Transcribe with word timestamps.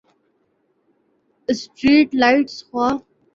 street 1.49 2.07
lights 2.21 2.55
خوا 2.67 2.87